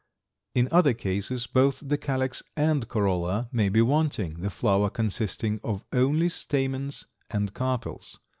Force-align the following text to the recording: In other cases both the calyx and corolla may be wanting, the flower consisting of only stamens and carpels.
In 0.55 0.67
other 0.71 0.95
cases 0.95 1.45
both 1.45 1.79
the 1.87 1.95
calyx 1.95 2.41
and 2.57 2.87
corolla 2.87 3.49
may 3.51 3.69
be 3.69 3.83
wanting, 3.83 4.39
the 4.39 4.49
flower 4.49 4.89
consisting 4.89 5.59
of 5.63 5.83
only 5.93 6.27
stamens 6.27 7.05
and 7.29 7.53
carpels. 7.53 8.17